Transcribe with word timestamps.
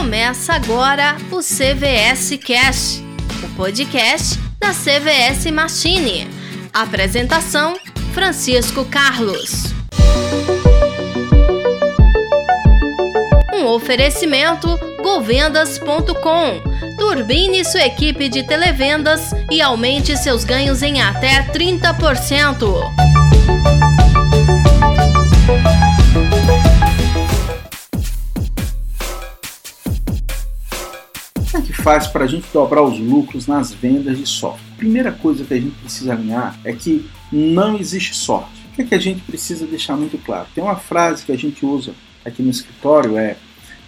Começa 0.00 0.54
agora 0.54 1.14
o 1.30 1.40
CVS 1.40 2.38
Cast, 2.42 3.04
o 3.44 3.54
podcast 3.54 4.38
da 4.58 4.70
CVS 4.70 5.50
Machine. 5.52 6.26
Apresentação: 6.72 7.74
Francisco 8.14 8.86
Carlos. 8.86 9.74
Um 13.52 13.66
oferecimento 13.66 14.74
govendas.com. 15.02 16.62
Turbine 16.98 17.62
sua 17.62 17.82
equipe 17.82 18.30
de 18.30 18.42
televendas 18.42 19.32
e 19.50 19.60
aumente 19.60 20.16
seus 20.16 20.44
ganhos 20.44 20.82
em 20.82 21.02
até 21.02 21.42
30%. 21.52 23.20
Como 31.50 31.64
é 31.64 31.66
que 31.66 31.72
faz 31.72 32.06
para 32.06 32.24
a 32.24 32.28
gente 32.28 32.46
dobrar 32.52 32.80
os 32.80 33.00
lucros 33.00 33.48
nas 33.48 33.72
vendas 33.72 34.16
de 34.16 34.24
software? 34.24 34.62
Primeira 34.76 35.10
coisa 35.10 35.42
que 35.42 35.52
a 35.52 35.60
gente 35.60 35.74
precisa 35.80 36.12
alinhar 36.12 36.56
é 36.62 36.72
que 36.72 37.10
não 37.32 37.76
existe 37.76 38.14
sorte. 38.14 38.52
O 38.70 38.76
que, 38.76 38.82
é 38.82 38.84
que 38.84 38.94
a 38.94 39.00
gente 39.00 39.20
precisa 39.22 39.66
deixar 39.66 39.96
muito 39.96 40.16
claro? 40.18 40.46
Tem 40.54 40.62
uma 40.62 40.76
frase 40.76 41.24
que 41.24 41.32
a 41.32 41.36
gente 41.36 41.66
usa 41.66 41.92
aqui 42.24 42.40
no 42.40 42.50
escritório 42.50 43.18
é 43.18 43.36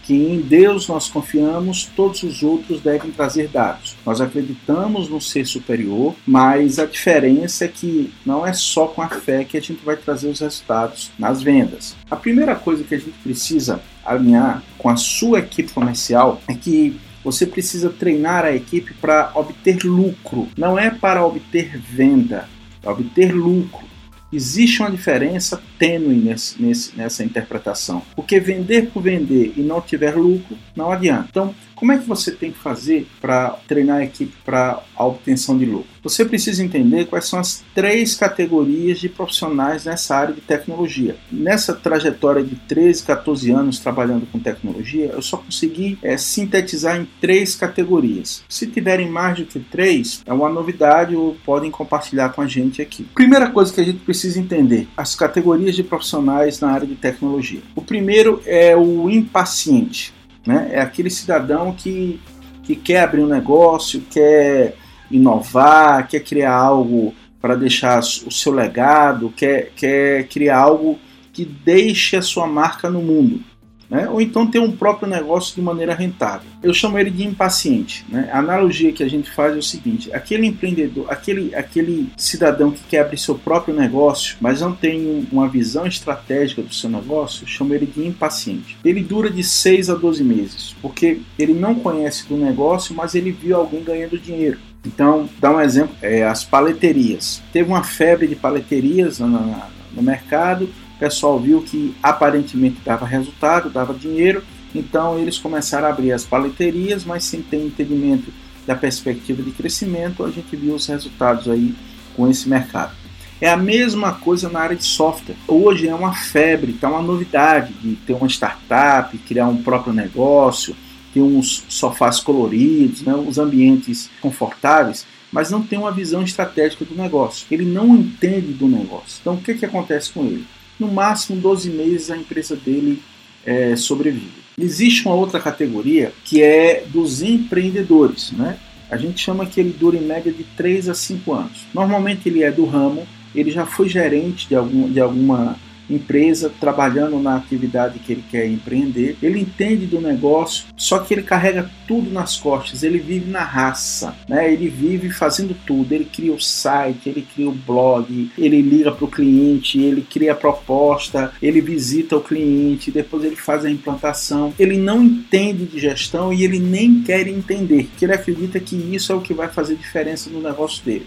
que 0.02 0.12
em 0.12 0.40
Deus 0.40 0.88
nós 0.88 1.08
confiamos, 1.08 1.88
todos 1.94 2.24
os 2.24 2.42
outros 2.42 2.80
devem 2.80 3.12
trazer 3.12 3.46
dados. 3.46 3.94
Nós 4.04 4.20
acreditamos 4.20 5.08
no 5.08 5.20
ser 5.20 5.46
superior, 5.46 6.16
mas 6.26 6.80
a 6.80 6.86
diferença 6.86 7.66
é 7.66 7.68
que 7.68 8.12
não 8.26 8.44
é 8.44 8.52
só 8.52 8.88
com 8.88 9.00
a 9.00 9.08
fé 9.08 9.44
que 9.44 9.56
a 9.56 9.62
gente 9.62 9.84
vai 9.84 9.96
trazer 9.96 10.26
os 10.26 10.40
resultados 10.40 11.12
nas 11.16 11.40
vendas. 11.40 11.94
A 12.10 12.16
primeira 12.16 12.56
coisa 12.56 12.82
que 12.82 12.96
a 12.96 12.98
gente 12.98 13.14
precisa 13.22 13.80
alinhar 14.04 14.64
com 14.76 14.88
a 14.88 14.96
sua 14.96 15.38
equipe 15.38 15.70
comercial 15.70 16.42
é 16.48 16.54
que 16.54 17.00
você 17.24 17.46
precisa 17.46 17.90
treinar 17.90 18.44
a 18.44 18.54
equipe 18.54 18.94
para 18.94 19.30
obter 19.34 19.84
lucro, 19.84 20.48
não 20.56 20.78
é 20.78 20.90
para 20.90 21.24
obter 21.24 21.78
venda, 21.78 22.48
para 22.80 22.92
obter 22.92 23.32
lucro. 23.32 23.91
Existe 24.32 24.80
uma 24.80 24.90
diferença 24.90 25.62
tênue 25.78 26.16
nesse, 26.16 26.62
nesse, 26.62 26.96
nessa 26.96 27.24
interpretação. 27.24 28.02
Porque 28.14 28.40
vender 28.40 28.90
por 28.90 29.02
vender 29.02 29.52
e 29.56 29.60
não 29.60 29.80
tiver 29.80 30.16
lucro, 30.16 30.56
não 30.74 30.90
adianta. 30.90 31.26
Então, 31.28 31.54
como 31.82 31.90
é 31.90 31.98
que 31.98 32.06
você 32.06 32.30
tem 32.30 32.52
que 32.52 32.58
fazer 32.60 33.08
para 33.20 33.50
treinar 33.66 33.96
a 33.96 34.04
equipe 34.04 34.32
para 34.44 34.80
a 34.94 35.04
obtenção 35.04 35.58
de 35.58 35.66
lucro? 35.66 35.90
Você 36.04 36.24
precisa 36.24 36.64
entender 36.64 37.06
quais 37.06 37.26
são 37.26 37.40
as 37.40 37.64
três 37.74 38.14
categorias 38.14 39.00
de 39.00 39.08
profissionais 39.08 39.84
nessa 39.84 40.14
área 40.14 40.32
de 40.32 40.40
tecnologia. 40.40 41.16
Nessa 41.30 41.72
trajetória 41.72 42.42
de 42.42 42.54
13, 42.54 43.02
14 43.02 43.50
anos 43.50 43.80
trabalhando 43.80 44.26
com 44.30 44.38
tecnologia, 44.38 45.06
eu 45.06 45.22
só 45.22 45.38
consegui 45.38 45.98
é, 46.02 46.16
sintetizar 46.16 47.00
em 47.00 47.08
três 47.20 47.56
categorias. 47.56 48.44
Se 48.48 48.68
tiverem 48.68 49.08
mais 49.08 49.38
do 49.38 49.44
que 49.44 49.58
três, 49.58 50.22
é 50.24 50.32
uma 50.32 50.48
novidade 50.48 51.16
ou 51.16 51.36
podem 51.44 51.70
compartilhar 51.70 52.28
com 52.28 52.42
a 52.42 52.46
gente 52.46 52.80
aqui. 52.80 53.02
Primeira 53.12 53.50
coisa 53.50 53.72
que 53.72 53.80
a 53.80 53.84
gente 53.84 53.98
precisa 53.98 54.21
entender: 54.36 54.88
as 54.96 55.14
categorias 55.14 55.74
de 55.74 55.82
profissionais 55.82 56.60
na 56.60 56.70
área 56.70 56.86
de 56.86 56.94
tecnologia. 56.94 57.60
O 57.74 57.82
primeiro 57.82 58.42
é 58.46 58.76
o 58.76 59.10
impaciente. 59.10 60.12
Né? 60.46 60.70
É 60.72 60.80
aquele 60.80 61.10
cidadão 61.10 61.72
que, 61.72 62.20
que 62.62 62.74
quer 62.74 63.00
abrir 63.00 63.22
um 63.22 63.28
negócio, 63.28 64.02
quer 64.10 64.76
inovar, 65.10 66.08
quer 66.08 66.20
criar 66.20 66.54
algo 66.54 67.14
para 67.40 67.54
deixar 67.54 68.00
o 68.00 68.30
seu 68.30 68.52
legado, 68.52 69.32
quer, 69.36 69.72
quer 69.76 70.28
criar 70.28 70.58
algo 70.58 70.98
que 71.32 71.44
deixe 71.44 72.16
a 72.16 72.22
sua 72.22 72.46
marca 72.46 72.88
no 72.88 73.00
mundo 73.02 73.51
né? 73.92 74.08
ou 74.08 74.22
então 74.22 74.46
ter 74.46 74.58
um 74.58 74.72
próprio 74.72 75.06
negócio 75.06 75.54
de 75.54 75.60
maneira 75.60 75.94
rentável. 75.94 76.50
Eu 76.62 76.72
chamo 76.72 76.98
ele 76.98 77.10
de 77.10 77.26
impaciente. 77.26 78.06
Né? 78.08 78.30
A 78.32 78.38
analogia 78.38 78.90
que 78.90 79.02
a 79.02 79.08
gente 79.08 79.30
faz 79.30 79.54
é 79.54 79.58
o 79.58 79.62
seguinte: 79.62 80.10
aquele 80.14 80.46
empreendedor, 80.46 81.04
aquele, 81.10 81.54
aquele 81.54 82.10
cidadão 82.16 82.70
que 82.70 82.82
quer 82.84 83.00
abrir 83.00 83.18
seu 83.18 83.34
próprio 83.34 83.74
negócio, 83.74 84.36
mas 84.40 84.62
não 84.62 84.72
tem 84.72 85.28
uma 85.30 85.46
visão 85.46 85.86
estratégica 85.86 86.62
do 86.62 86.72
seu 86.72 86.88
negócio, 86.88 87.44
eu 87.44 87.48
chamo 87.48 87.74
ele 87.74 87.84
de 87.84 88.06
impaciente. 88.06 88.78
Ele 88.82 89.02
dura 89.02 89.28
de 89.28 89.44
6 89.44 89.90
a 89.90 89.94
12 89.94 90.24
meses, 90.24 90.74
porque 90.80 91.20
ele 91.38 91.52
não 91.52 91.74
conhece 91.74 92.26
do 92.26 92.36
negócio, 92.36 92.94
mas 92.94 93.14
ele 93.14 93.30
viu 93.30 93.56
alguém 93.56 93.84
ganhando 93.84 94.18
dinheiro. 94.18 94.58
Então, 94.86 95.28
dá 95.38 95.50
um 95.50 95.60
exemplo: 95.60 95.94
é, 96.00 96.24
as 96.24 96.42
paleterias. 96.42 97.42
Teve 97.52 97.68
uma 97.68 97.84
febre 97.84 98.26
de 98.26 98.36
paleterias 98.36 99.18
no, 99.18 99.28
no 99.28 100.02
mercado 100.02 100.68
pessoal 101.02 101.36
viu 101.36 101.60
que 101.62 101.96
aparentemente 102.00 102.80
dava 102.84 103.04
resultado, 103.04 103.68
dava 103.68 103.92
dinheiro, 103.92 104.40
então 104.72 105.18
eles 105.18 105.36
começaram 105.36 105.88
a 105.88 105.90
abrir 105.90 106.12
as 106.12 106.24
paleterias, 106.24 107.04
mas 107.04 107.24
sem 107.24 107.42
ter 107.42 107.56
entendimento 107.56 108.32
da 108.64 108.76
perspectiva 108.76 109.42
de 109.42 109.50
crescimento, 109.50 110.24
a 110.24 110.30
gente 110.30 110.54
viu 110.54 110.76
os 110.76 110.86
resultados 110.86 111.48
aí 111.48 111.74
com 112.14 112.28
esse 112.30 112.48
mercado. 112.48 112.92
É 113.40 113.50
a 113.50 113.56
mesma 113.56 114.12
coisa 114.12 114.48
na 114.48 114.60
área 114.60 114.76
de 114.76 114.84
software. 114.84 115.34
Hoje 115.48 115.88
é 115.88 115.94
uma 115.94 116.14
febre, 116.14 116.70
está 116.70 116.88
uma 116.88 117.02
novidade 117.02 117.72
de 117.82 117.96
ter 117.96 118.12
uma 118.12 118.28
startup, 118.28 119.18
criar 119.18 119.48
um 119.48 119.60
próprio 119.60 119.92
negócio, 119.92 120.76
ter 121.12 121.20
uns 121.20 121.64
sofás 121.68 122.20
coloridos, 122.20 123.02
né, 123.02 123.12
os 123.12 123.38
ambientes 123.38 124.08
confortáveis, 124.20 125.04
mas 125.32 125.50
não 125.50 125.64
tem 125.64 125.80
uma 125.80 125.90
visão 125.90 126.22
estratégica 126.22 126.84
do 126.84 126.94
negócio. 126.94 127.44
Ele 127.50 127.64
não 127.64 127.96
entende 127.96 128.52
do 128.52 128.68
negócio. 128.68 129.18
Então 129.20 129.34
o 129.34 129.40
que, 129.40 129.54
que 129.54 129.66
acontece 129.66 130.12
com 130.12 130.24
ele? 130.26 130.46
No 130.82 130.92
máximo 130.92 131.40
12 131.40 131.70
meses 131.70 132.10
a 132.10 132.16
empresa 132.16 132.56
dele 132.56 133.02
é, 133.46 133.74
sobrevive. 133.76 134.42
Existe 134.58 135.06
uma 135.06 135.14
outra 135.14 135.40
categoria 135.40 136.12
que 136.24 136.42
é 136.42 136.84
dos 136.86 137.22
empreendedores, 137.22 138.32
né? 138.32 138.58
A 138.90 138.96
gente 138.98 139.24
chama 139.24 139.46
que 139.46 139.58
ele 139.58 139.72
dura 139.72 139.96
em 139.96 140.02
média 140.02 140.30
de 140.30 140.44
3 140.44 140.90
a 140.90 140.94
5 140.94 141.32
anos. 141.32 141.66
Normalmente 141.72 142.28
ele 142.28 142.42
é 142.42 142.50
do 142.50 142.66
ramo, 142.66 143.06
ele 143.34 143.50
já 143.50 143.64
foi 143.64 143.88
gerente 143.88 144.46
de, 144.46 144.54
algum, 144.54 144.90
de 144.90 145.00
alguma 145.00 145.56
empresa, 145.92 146.52
trabalhando 146.60 147.18
na 147.18 147.36
atividade 147.36 147.98
que 147.98 148.12
ele 148.12 148.24
quer 148.30 148.46
empreender. 148.46 149.16
Ele 149.22 149.40
entende 149.40 149.86
do 149.86 150.00
negócio, 150.00 150.64
só 150.76 150.98
que 150.98 151.14
ele 151.14 151.22
carrega 151.22 151.70
tudo 151.86 152.10
nas 152.10 152.36
costas, 152.36 152.82
ele 152.82 152.98
vive 152.98 153.30
na 153.30 153.42
raça, 153.42 154.16
né? 154.28 154.52
ele 154.52 154.68
vive 154.68 155.10
fazendo 155.10 155.56
tudo. 155.66 155.92
Ele 155.92 156.04
cria 156.04 156.32
o 156.32 156.40
site, 156.40 157.08
ele 157.08 157.26
cria 157.34 157.48
o 157.48 157.52
blog, 157.52 158.30
ele 158.36 158.62
liga 158.62 158.90
para 158.90 159.04
o 159.04 159.10
cliente, 159.10 159.80
ele 159.80 160.02
cria 160.02 160.32
a 160.32 160.36
proposta, 160.36 161.32
ele 161.42 161.60
visita 161.60 162.16
o 162.16 162.20
cliente, 162.20 162.90
depois 162.90 163.24
ele 163.24 163.36
faz 163.36 163.64
a 163.64 163.70
implantação. 163.70 164.52
Ele 164.58 164.76
não 164.76 165.02
entende 165.02 165.66
de 165.66 165.78
gestão 165.78 166.32
e 166.32 166.44
ele 166.44 166.58
nem 166.58 167.02
quer 167.02 167.26
entender, 167.26 167.84
porque 167.84 168.04
ele 168.04 168.14
acredita 168.14 168.60
que 168.60 168.76
isso 168.76 169.12
é 169.12 169.14
o 169.14 169.20
que 169.20 169.34
vai 169.34 169.48
fazer 169.48 169.76
diferença 169.76 170.30
no 170.30 170.40
negócio 170.40 170.84
dele. 170.84 171.06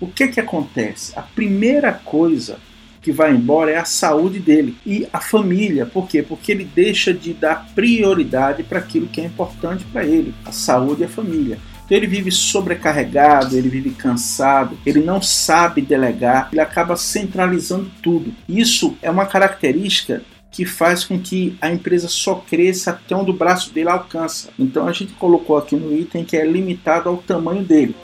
O 0.00 0.06
que 0.06 0.28
que 0.28 0.40
acontece? 0.40 1.12
A 1.14 1.20
primeira 1.22 1.92
coisa 1.92 2.58
que 3.00 3.10
vai 3.10 3.32
embora 3.32 3.70
é 3.70 3.76
a 3.76 3.84
saúde 3.84 4.38
dele 4.38 4.76
e 4.84 5.06
a 5.12 5.20
família. 5.20 5.86
Por 5.86 6.08
quê? 6.08 6.22
Porque 6.22 6.52
ele 6.52 6.64
deixa 6.64 7.12
de 7.12 7.32
dar 7.32 7.68
prioridade 7.74 8.62
para 8.62 8.78
aquilo 8.78 9.06
que 9.06 9.20
é 9.20 9.24
importante 9.24 9.84
para 9.86 10.04
ele, 10.04 10.34
a 10.44 10.52
saúde 10.52 11.02
e 11.02 11.04
a 11.04 11.08
família. 11.08 11.58
Então 11.84 11.96
ele 11.96 12.06
vive 12.06 12.30
sobrecarregado, 12.30 13.56
ele 13.56 13.68
vive 13.68 13.90
cansado, 13.90 14.78
ele 14.86 15.00
não 15.00 15.20
sabe 15.20 15.82
delegar, 15.82 16.48
ele 16.52 16.60
acaba 16.60 16.94
centralizando 16.96 17.90
tudo. 18.00 18.32
Isso 18.48 18.96
é 19.02 19.10
uma 19.10 19.26
característica 19.26 20.22
que 20.52 20.64
faz 20.64 21.04
com 21.04 21.18
que 21.18 21.56
a 21.60 21.70
empresa 21.70 22.08
só 22.08 22.34
cresça 22.34 22.90
até 22.90 23.14
onde 23.14 23.30
o 23.30 23.36
braço 23.36 23.72
dele 23.72 23.88
alcança. 23.88 24.50
Então 24.58 24.86
a 24.86 24.92
gente 24.92 25.12
colocou 25.14 25.56
aqui 25.56 25.74
no 25.74 25.92
item 25.92 26.24
que 26.24 26.36
é 26.36 26.44
limitado 26.44 27.08
ao 27.08 27.16
tamanho 27.16 27.64
dele. 27.64 27.94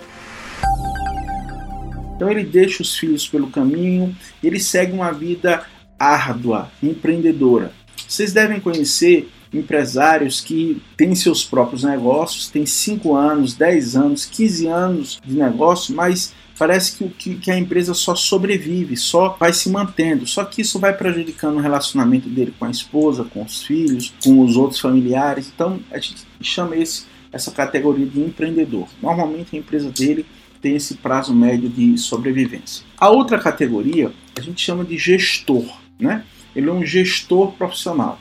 Então 2.16 2.30
ele 2.30 2.44
deixa 2.44 2.82
os 2.82 2.96
filhos 2.96 3.28
pelo 3.28 3.48
caminho, 3.48 4.16
ele 4.42 4.58
segue 4.58 4.92
uma 4.92 5.12
vida 5.12 5.64
árdua, 5.98 6.70
empreendedora. 6.82 7.72
Vocês 8.08 8.32
devem 8.32 8.58
conhecer 8.58 9.30
empresários 9.52 10.40
que 10.40 10.82
têm 10.96 11.14
seus 11.14 11.44
próprios 11.44 11.84
negócios, 11.84 12.48
têm 12.48 12.66
5 12.66 13.14
anos, 13.14 13.54
10 13.54 13.96
anos, 13.96 14.24
15 14.24 14.66
anos 14.66 15.20
de 15.24 15.36
negócio, 15.36 15.94
mas 15.94 16.34
parece 16.58 16.96
que, 16.96 17.08
que, 17.08 17.34
que, 17.36 17.50
a 17.50 17.58
empresa 17.58 17.92
só 17.94 18.14
sobrevive, 18.14 18.96
só 18.96 19.36
vai 19.38 19.52
se 19.52 19.68
mantendo. 19.70 20.26
Só 20.26 20.44
que 20.44 20.62
isso 20.62 20.78
vai 20.78 20.96
prejudicando 20.96 21.56
o 21.56 21.60
relacionamento 21.60 22.28
dele 22.28 22.54
com 22.58 22.64
a 22.64 22.70
esposa, 22.70 23.24
com 23.24 23.42
os 23.42 23.62
filhos, 23.62 24.12
com 24.22 24.40
os 24.40 24.56
outros 24.56 24.80
familiares. 24.80 25.50
Então 25.54 25.80
a 25.90 25.98
gente 25.98 26.26
chama 26.40 26.76
esse, 26.76 27.04
essa 27.30 27.50
categoria 27.50 28.06
de 28.06 28.20
empreendedor. 28.20 28.88
Normalmente 29.02 29.54
a 29.54 29.58
empresa 29.58 29.90
dele 29.90 30.24
tem 30.60 30.76
esse 30.76 30.94
prazo 30.94 31.34
médio 31.34 31.68
de 31.68 31.96
sobrevivência. 31.98 32.84
A 32.98 33.10
outra 33.10 33.38
categoria 33.38 34.12
a 34.36 34.40
gente 34.40 34.60
chama 34.60 34.84
de 34.84 34.98
gestor, 34.98 35.64
né? 35.98 36.24
Ele 36.54 36.68
é 36.68 36.72
um 36.72 36.84
gestor 36.84 37.52
profissional. 37.52 38.18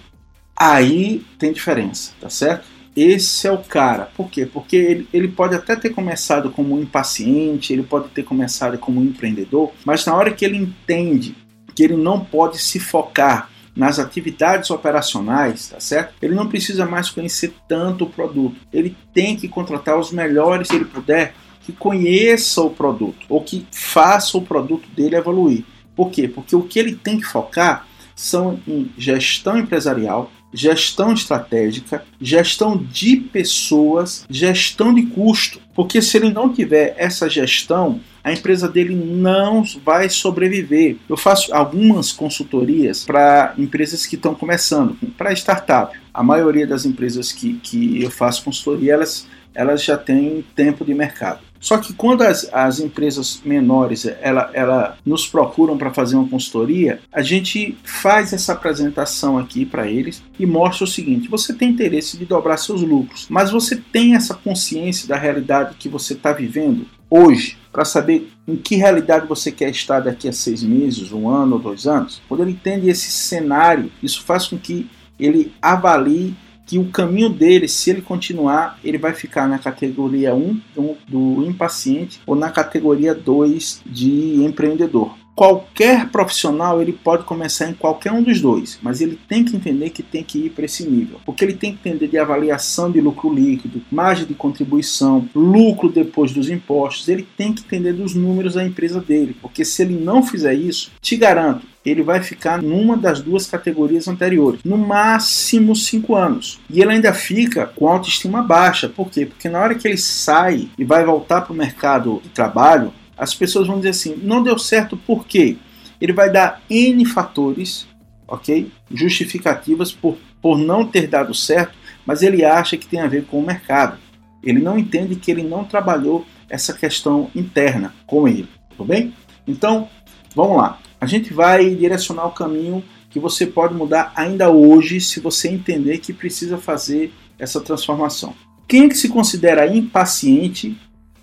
Aí 0.56 1.24
tem 1.38 1.52
diferença, 1.52 2.14
tá 2.20 2.30
certo? 2.30 2.66
Esse 2.96 3.46
é 3.48 3.52
o 3.52 3.58
cara. 3.58 4.10
Por 4.16 4.30
quê? 4.30 4.46
Porque 4.46 4.76
ele, 4.78 5.08
ele 5.14 5.28
pode 5.28 5.54
até 5.54 5.76
ter 5.76 5.90
começado 5.90 6.50
como 6.50 6.76
um 6.76 6.82
impaciente, 6.82 7.74
ele 7.74 7.84
pode 7.84 8.08
ter 8.10 8.24
começado 8.24 8.78
como 8.78 9.02
um 9.02 9.04
empreendedor, 9.04 9.72
mas 9.84 10.06
na 10.06 10.16
hora 10.16 10.32
que 10.32 10.46
ele 10.46 10.58
entende 10.58 11.36
que 11.76 11.84
ele 11.84 11.98
não 11.98 12.24
pode 12.24 12.58
se 12.58 12.80
focar 12.80 13.50
nas 13.76 14.00
atividades 14.00 14.72
operacionais, 14.72 15.68
tá 15.68 15.80
certo? 15.82 16.14
Ele 16.22 16.34
não 16.34 16.48
precisa 16.48 16.86
mais 16.86 17.10
conhecer 17.10 17.54
tanto 17.68 18.06
o 18.06 18.10
produto. 18.10 18.56
Ele 18.72 18.96
tem 19.14 19.36
que 19.36 19.50
contratar 19.50 20.00
os 20.00 20.12
melhores, 20.12 20.70
se 20.70 20.76
ele 20.76 20.86
puder, 20.86 21.36
que 21.66 21.74
conheça 21.74 22.62
o 22.62 22.70
produto 22.70 23.26
ou 23.28 23.42
que 23.42 23.66
faça 23.72 24.38
o 24.38 24.42
produto 24.42 24.88
dele 24.96 25.16
evoluir. 25.16 25.64
Por 25.96 26.12
quê? 26.12 26.28
Porque 26.28 26.56
o 26.56 26.62
que 26.62 26.78
ele 26.78 26.96
tem 26.96 27.20
que 27.20 27.26
focar 27.26 27.88
são 28.16 28.60
em 28.68 28.92
gestão 28.98 29.58
empresarial, 29.58 30.32
gestão 30.54 31.14
estratégica, 31.14 32.06
gestão 32.20 32.78
de 32.78 33.18
pessoas, 33.18 34.26
gestão 34.30 34.94
de 34.94 35.04
custo. 35.08 35.60
Porque 35.74 36.02
se 36.02 36.18
ele 36.18 36.32
não 36.32 36.54
tiver 36.54 36.96
essa 36.98 37.30
gestão, 37.30 38.00
a 38.24 38.32
empresa 38.32 38.68
dele 38.68 38.96
não 38.96 39.64
vai 39.84 40.10
sobreviver. 40.10 40.98
Eu 41.10 41.18
faço 41.18 41.54
algumas 41.54 42.12
consultorias 42.12 43.04
para 43.04 43.54
empresas 43.58 44.06
que 44.06 44.16
estão 44.16 44.34
começando, 44.34 44.98
para 45.18 45.34
startup. 45.34 45.98
A 46.14 46.24
maioria 46.24 46.66
das 46.66 46.86
empresas 46.86 47.32
que, 47.32 47.56
que 47.56 48.02
eu 48.02 48.10
faço 48.10 48.44
consultoria, 48.44 48.94
elas, 48.94 49.28
elas 49.54 49.84
já 49.84 49.98
têm 49.98 50.44
tempo 50.56 50.86
de 50.86 50.94
mercado. 50.94 51.42
Só 51.60 51.78
que 51.78 51.94
quando 51.94 52.22
as, 52.22 52.48
as 52.54 52.80
empresas 52.80 53.42
menores 53.44 54.06
ela, 54.22 54.50
ela 54.54 54.98
nos 55.06 55.28
procuram 55.28 55.78
para 55.78 55.94
fazer 55.94 56.16
uma 56.16 56.28
consultoria, 56.28 57.00
a 57.12 57.22
gente 57.22 57.78
faz 57.84 58.34
essa 58.34 58.54
apresentação 58.54 59.38
aqui 59.38 59.66
para 59.66 59.88
eles 59.88 60.24
e 60.40 60.46
mostra 60.46 60.84
o 60.84 60.88
seguinte: 60.88 61.28
você 61.28 61.54
tem 61.54 61.70
interesse 61.70 62.18
de 62.18 62.26
dobrar 62.26 62.58
seus 62.58 62.82
lucros, 62.82 63.28
mas 63.30 63.52
você 63.52 63.76
tem 63.76 64.16
essa 64.16 64.34
consciência 64.34 65.08
da 65.08 65.18
realidade 65.18 65.76
que 65.78 65.90
você 65.90 66.14
está 66.14 66.32
vivendo 66.32 66.86
hoje 67.10 67.58
para 67.72 67.86
saber 67.86 68.32
em 68.48 68.56
que 68.56 68.76
realidade 68.76 69.28
você 69.28 69.52
quer 69.52 69.70
estar 69.70 70.00
daqui 70.00 70.30
a 70.30 70.34
seis 70.34 70.64
meses, 70.64 71.12
um 71.12 71.30
ano 71.30 71.56
ou 71.56 71.62
dois 71.62 71.86
anos. 71.86 72.22
Quando 72.28 72.42
ele 72.42 72.52
entende 72.52 72.90
esse 72.90 73.12
cenário, 73.12 73.92
isso 74.02 74.24
faz 74.24 74.48
com 74.48 74.58
que 74.58 74.90
ele 75.20 75.54
avalie 75.62 76.36
que 76.66 76.80
o 76.80 76.90
caminho 76.90 77.30
dele, 77.30 77.68
se 77.68 77.90
ele 77.90 78.02
continuar, 78.02 78.80
ele 78.84 78.98
vai 78.98 79.14
ficar 79.14 79.48
na 79.48 79.60
categoria 79.60 80.34
1 80.34 80.62
do, 81.08 81.46
impaciente 81.46 82.22
ou 82.26 82.36
na 82.36 82.50
categoria 82.50 83.14
2 83.14 83.84
de 83.86 84.44
empreendedor 84.44 85.16
qualquer 85.36 86.10
profissional 86.10 86.82
ele 86.82 86.94
pode 86.94 87.24
começar 87.24 87.70
em 87.70 87.74
qualquer 87.74 88.12
um 88.12 88.24
dos 88.24 88.40
dois, 88.40 88.80
mas 88.82 89.02
ele 89.02 89.20
tem 89.28 89.44
que 89.44 89.56
entender 89.56 89.90
que 89.90 90.02
tem 90.02 90.24
que 90.24 90.46
ir 90.46 90.50
para 90.52 90.66
esse 90.66 90.88
nível, 90.88 91.20
porque 91.26 91.44
ele 91.44 91.54
tem 91.54 91.74
que 91.74 91.90
entender 91.90 92.08
de 92.08 92.18
avaliação 92.18 92.90
de 92.90 93.02
lucro 93.02 93.34
líquido, 93.34 93.82
margem 93.92 94.26
de 94.26 94.34
contribuição, 94.34 95.28
lucro 95.36 95.90
depois 95.90 96.32
dos 96.32 96.50
impostos, 96.50 97.10
ele 97.10 97.28
tem 97.38 97.52
que 97.52 97.64
entender 97.64 97.94
dos 97.94 98.16
números 98.16 98.54
da 98.54 98.66
empresa 98.66 99.02
dele, 99.02 99.36
porque 99.42 99.66
se 99.66 99.82
ele 99.82 99.96
não 99.96 100.24
fizer 100.24 100.54
isso, 100.54 100.92
te 101.02 101.18
garanto, 101.18 101.68
ele 101.86 102.02
vai 102.02 102.22
ficar 102.22 102.62
numa 102.62 102.98
das 102.98 103.22
duas 103.22 103.46
categorias 103.46 104.08
anteriores, 104.08 104.62
no 104.66 104.78
máximo 104.78 105.76
cinco 105.76 106.16
anos. 106.16 106.60
E 106.68 106.82
ele 106.82 106.94
ainda 106.94 107.14
fica 107.14 107.68
com 107.68 107.88
autoestima 107.88 108.42
baixa. 108.42 108.90
Por 108.90 109.10
quê? 109.10 109.28
Porque 109.28 109.48
na 109.48 109.60
hora 109.60 109.76
que 109.76 109.88
ele 109.88 109.98
sai 109.98 110.68
e 110.78 110.84
vai 110.84 111.06
voltar 111.06 111.42
para 111.42 111.54
o 111.54 111.56
mercado 111.56 112.20
de 112.24 112.30
trabalho, 112.30 112.92
as 113.18 113.34
pessoas 113.34 113.68
vão 113.68 113.78
dizer 113.78 113.90
assim: 113.90 114.20
não 114.22 114.44
deu 114.44 114.58
certo 114.58 114.98
por 114.98 115.26
quê? 115.26 115.58
Ele 116.00 116.14
vai 116.14 116.32
dar 116.32 116.62
N 116.70 117.06
fatores, 117.06 117.88
ok? 118.28 118.72
Justificativas 118.92 119.92
por, 119.92 120.18
por 120.42 120.58
não 120.58 120.86
ter 120.86 121.08
dado 121.08 121.34
certo, 121.34 121.78
mas 122.06 122.22
ele 122.22 122.44
acha 122.44 122.78
que 122.78 122.88
tem 122.88 123.00
a 123.00 123.08
ver 123.08 123.26
com 123.26 123.40
o 123.40 123.46
mercado. 123.46 123.98
Ele 124.44 124.60
não 124.60 124.78
entende 124.78 125.16
que 125.16 125.32
ele 125.32 125.44
não 125.44 125.64
trabalhou 125.64 126.26
essa 126.50 126.74
questão 126.74 127.30
interna 127.34 127.94
com 128.06 128.28
ele, 128.28 128.48
tudo 128.70 128.86
bem? 128.86 129.14
Então, 129.48 129.90
vamos 130.36 130.58
lá. 130.58 130.80
A 131.00 131.06
gente 131.06 131.34
vai 131.34 131.74
direcionar 131.74 132.28
o 132.28 132.32
caminho 132.32 132.84
que 133.10 133.20
você 133.20 133.48
pode 133.48 133.74
mudar 133.74 134.12
ainda 134.16 134.50
hoje 134.50 135.00
se 135.00 135.20
você 135.20 135.48
entender 135.48 136.00
que 136.00 136.14
precisa 136.14 136.58
fazer 136.58 137.14
essa 137.40 137.62
transformação. 137.62 138.36
Quem 138.68 138.86
é 138.86 138.90
que 138.90 138.98
se 138.98 139.10
considera 139.10 139.68
impaciente, 139.68 140.78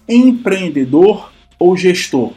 empreendedor 0.08 1.31
ou 1.62 1.76
gestor. 1.76 2.32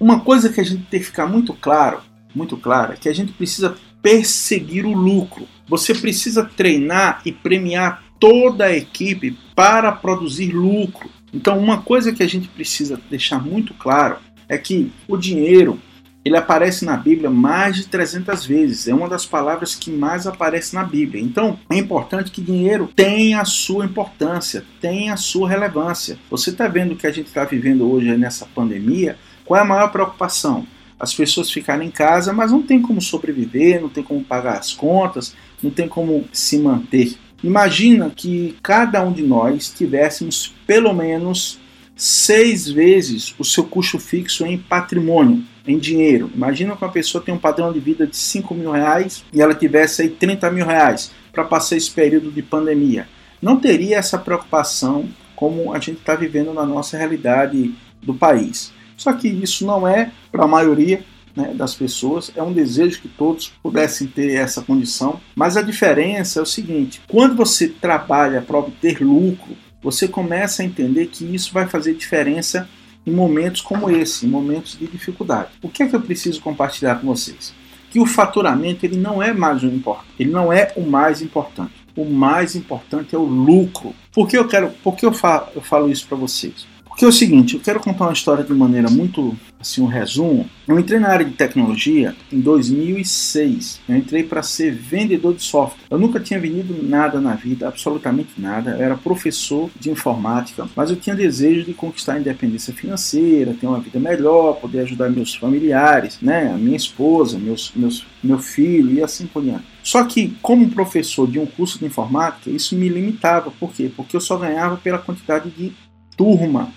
Uma 0.00 0.20
coisa 0.20 0.48
que 0.48 0.60
a 0.60 0.64
gente 0.64 0.82
tem 0.86 0.98
que 0.98 1.06
ficar 1.06 1.26
muito 1.26 1.54
claro, 1.54 2.00
muito 2.34 2.56
claro, 2.56 2.92
é 2.92 2.96
que 2.96 3.08
a 3.08 3.12
gente 3.12 3.32
precisa 3.32 3.76
perseguir 4.02 4.84
o 4.84 4.92
lucro. 4.92 5.46
Você 5.68 5.94
precisa 5.94 6.44
treinar 6.44 7.22
e 7.24 7.30
premiar 7.30 8.02
toda 8.18 8.64
a 8.64 8.76
equipe 8.76 9.38
para 9.54 9.92
produzir 9.92 10.50
lucro. 10.50 11.08
Então, 11.32 11.56
uma 11.58 11.80
coisa 11.80 12.12
que 12.12 12.24
a 12.24 12.28
gente 12.28 12.48
precisa 12.48 13.00
deixar 13.08 13.38
muito 13.38 13.72
claro 13.74 14.16
é 14.48 14.58
que 14.58 14.90
o 15.06 15.16
dinheiro 15.16 15.78
ele 16.24 16.36
aparece 16.36 16.84
na 16.84 16.96
Bíblia 16.96 17.30
mais 17.30 17.76
de 17.76 17.86
300 17.86 18.44
vezes. 18.44 18.88
É 18.88 18.94
uma 18.94 19.08
das 19.08 19.24
palavras 19.24 19.74
que 19.74 19.90
mais 19.90 20.26
aparece 20.26 20.74
na 20.74 20.84
Bíblia. 20.84 21.22
Então, 21.22 21.58
é 21.70 21.76
importante 21.76 22.30
que 22.30 22.42
dinheiro 22.42 22.90
tenha 22.94 23.40
a 23.40 23.44
sua 23.44 23.86
importância, 23.86 24.64
tenha 24.80 25.14
a 25.14 25.16
sua 25.16 25.48
relevância. 25.48 26.18
Você 26.30 26.50
está 26.50 26.68
vendo 26.68 26.94
que 26.94 27.06
a 27.06 27.12
gente 27.12 27.28
está 27.28 27.44
vivendo 27.44 27.90
hoje 27.90 28.14
nessa 28.16 28.46
pandemia? 28.46 29.16
Qual 29.44 29.58
é 29.58 29.62
a 29.62 29.66
maior 29.66 29.90
preocupação? 29.90 30.66
As 30.98 31.14
pessoas 31.14 31.50
ficarem 31.50 31.88
em 31.88 31.90
casa, 31.90 32.32
mas 32.32 32.52
não 32.52 32.60
tem 32.60 32.82
como 32.82 33.00
sobreviver, 33.00 33.80
não 33.80 33.88
tem 33.88 34.04
como 34.04 34.22
pagar 34.22 34.58
as 34.58 34.74
contas, 34.74 35.34
não 35.62 35.70
tem 35.70 35.88
como 35.88 36.26
se 36.30 36.58
manter. 36.58 37.16
Imagina 37.42 38.12
que 38.14 38.58
cada 38.62 39.02
um 39.02 39.10
de 39.10 39.22
nós 39.22 39.70
tivéssemos 39.70 40.54
pelo 40.66 40.92
menos 40.92 41.58
seis 41.96 42.68
vezes 42.68 43.34
o 43.38 43.44
seu 43.44 43.64
custo 43.64 43.98
fixo 43.98 44.44
em 44.44 44.58
patrimônio 44.58 45.42
em 45.66 45.78
dinheiro. 45.78 46.30
Imagina 46.34 46.76
que 46.76 46.84
uma 46.84 46.90
pessoa 46.92 47.22
tem 47.22 47.34
um 47.34 47.38
padrão 47.38 47.72
de 47.72 47.80
vida 47.80 48.06
de 48.06 48.16
5 48.16 48.54
mil 48.54 48.70
reais 48.70 49.24
e 49.32 49.40
ela 49.40 49.54
tivesse 49.54 50.02
aí 50.02 50.08
30 50.08 50.50
mil 50.50 50.66
reais 50.66 51.10
para 51.32 51.44
passar 51.44 51.76
esse 51.76 51.90
período 51.90 52.30
de 52.30 52.42
pandemia. 52.42 53.06
Não 53.40 53.58
teria 53.58 53.96
essa 53.96 54.18
preocupação 54.18 55.08
como 55.34 55.72
a 55.72 55.78
gente 55.78 55.98
está 55.98 56.14
vivendo 56.14 56.52
na 56.52 56.66
nossa 56.66 56.96
realidade 56.96 57.74
do 58.02 58.14
país. 58.14 58.72
Só 58.96 59.12
que 59.12 59.28
isso 59.28 59.64
não 59.66 59.88
é 59.88 60.12
para 60.30 60.44
a 60.44 60.48
maioria 60.48 61.02
né, 61.34 61.52
das 61.54 61.74
pessoas, 61.74 62.30
é 62.36 62.42
um 62.42 62.52
desejo 62.52 63.00
que 63.00 63.08
todos 63.08 63.52
pudessem 63.62 64.06
ter 64.06 64.34
essa 64.34 64.60
condição. 64.60 65.20
Mas 65.34 65.56
a 65.56 65.62
diferença 65.62 66.38
é 66.38 66.42
o 66.42 66.46
seguinte: 66.46 67.00
quando 67.08 67.34
você 67.34 67.68
trabalha 67.68 68.42
para 68.42 68.58
obter 68.58 69.00
lucro, 69.00 69.56
você 69.82 70.06
começa 70.06 70.62
a 70.62 70.66
entender 70.66 71.06
que 71.06 71.24
isso 71.24 71.52
vai 71.52 71.66
fazer 71.66 71.94
diferença 71.94 72.68
em 73.06 73.12
momentos 73.12 73.60
como 73.60 73.90
esse, 73.90 74.26
em 74.26 74.28
momentos 74.28 74.78
de 74.78 74.86
dificuldade. 74.86 75.50
O 75.62 75.68
que 75.68 75.82
é 75.82 75.88
que 75.88 75.96
eu 75.96 76.00
preciso 76.00 76.40
compartilhar 76.40 76.96
com 76.96 77.06
vocês? 77.06 77.54
Que 77.90 77.98
o 77.98 78.06
faturamento 78.06 78.86
ele 78.86 78.96
não 78.96 79.22
é 79.22 79.32
mais 79.32 79.62
o 79.62 79.66
importante, 79.66 80.08
ele 80.18 80.30
não 80.30 80.52
é 80.52 80.72
o 80.76 80.82
mais 80.82 81.22
importante. 81.22 81.72
O 81.96 82.04
mais 82.04 82.54
importante 82.54 83.14
é 83.14 83.18
o 83.18 83.24
lucro. 83.24 83.92
Por 84.12 84.28
que 84.28 84.38
eu 84.38 84.46
quero, 84.46 84.70
por 84.82 84.96
que 84.96 85.04
eu 85.04 85.12
falo, 85.12 85.48
eu 85.54 85.60
falo 85.60 85.90
isso 85.90 86.06
para 86.06 86.16
vocês? 86.16 86.66
Porque 86.84 87.04
é 87.04 87.08
o 87.08 87.12
seguinte, 87.12 87.54
eu 87.54 87.60
quero 87.60 87.80
contar 87.80 88.04
uma 88.04 88.12
história 88.12 88.44
de 88.44 88.52
maneira 88.52 88.88
muito, 88.88 89.36
assim, 89.60 89.82
um 89.82 89.86
resumo. 89.86 90.48
Eu 90.66 90.78
entrei 90.78 90.98
na 90.98 91.08
área 91.08 91.26
de 91.26 91.32
tecnologia 91.32 92.14
em 92.32 92.40
2006. 92.40 93.80
Eu 93.88 93.96
entrei 93.96 94.22
para 94.22 94.42
ser 94.42 94.72
vendedor 94.72 95.34
de 95.34 95.42
software. 95.42 95.84
Eu 95.90 95.98
nunca 95.98 96.18
tinha 96.18 96.40
vendido 96.40 96.82
nada 96.82 97.20
na 97.20 97.34
vida, 97.34 97.68
absolutamente 97.68 98.30
nada. 98.38 98.72
Eu 98.72 98.82
era 98.82 98.96
professor 98.96 99.70
de 99.78 99.90
informática, 99.90 100.68
mas 100.74 100.90
eu 100.90 100.96
tinha 100.96 101.14
desejo 101.14 101.64
de 101.64 101.74
conquistar 101.74 102.14
a 102.14 102.20
independência 102.20 102.72
financeira, 102.72 103.54
ter 103.54 103.66
uma 103.66 103.80
vida 103.80 103.98
melhor, 103.98 104.54
poder 104.54 104.80
ajudar 104.80 105.10
meus 105.10 105.34
familiares, 105.34 106.18
né, 106.22 106.50
a 106.52 106.56
minha 106.56 106.76
esposa, 106.76 107.38
meus, 107.38 107.72
meus, 107.74 108.06
meu 108.22 108.38
filho 108.38 108.92
e 108.92 109.02
assim 109.02 109.26
por 109.26 109.42
diante. 109.42 109.64
Só 109.82 110.04
que, 110.04 110.36
como 110.40 110.68
professor 110.70 111.28
de 111.28 111.38
um 111.38 111.46
curso 111.46 111.78
de 111.78 111.86
informática, 111.86 112.50
isso 112.50 112.76
me 112.76 112.88
limitava. 112.88 113.50
Por 113.50 113.72
quê? 113.72 113.90
Porque 113.94 114.14
eu 114.14 114.20
só 114.20 114.36
ganhava 114.36 114.76
pela 114.76 114.98
quantidade 114.98 115.50
de 115.50 115.72
turma 116.16 116.70